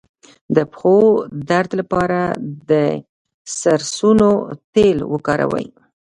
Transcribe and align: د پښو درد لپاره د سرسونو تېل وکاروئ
د 0.55 0.57
پښو 0.71 0.97
درد 1.49 1.69
لپاره 1.79 2.19
د 2.69 2.71
سرسونو 3.59 4.29
تېل 4.73 4.97
وکاروئ 5.13 5.67